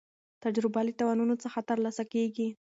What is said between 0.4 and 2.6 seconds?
تجربه له تاوانونو څخه ترلاسه کېږي.